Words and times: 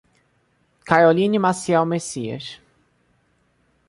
Caroline 0.83 1.37
Maciel 1.37 1.85
Messias 1.85 2.57